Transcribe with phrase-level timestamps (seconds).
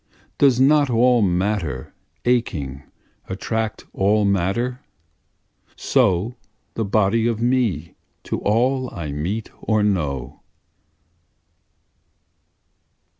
[0.39, 1.93] does not all matter,
[2.25, 2.81] aching,
[3.29, 4.81] attract all matter?
[5.75, 6.33] So
[6.73, 7.93] the body of me
[8.23, 10.41] to all I meet or know.